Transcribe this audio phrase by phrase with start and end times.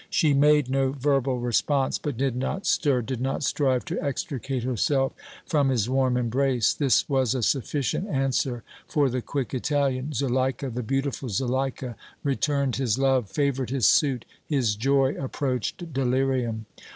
[0.09, 5.13] She made no verbal response, but did not stir, did not strive to extricate herself
[5.45, 10.11] from his warm embrace This was a sufficient answer for the quick Italian.
[10.11, 14.25] Zuleika, the beautiful Zuleika, returned his love, favored his suit.
[14.43, 16.65] His joy approached delirium.